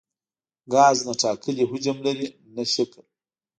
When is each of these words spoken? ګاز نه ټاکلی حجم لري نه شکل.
ګاز 0.73 0.97
نه 1.07 1.13
ټاکلی 1.21 1.63
حجم 1.71 1.97
لري 2.05 2.27
نه 2.55 2.63
شکل. 2.73 3.03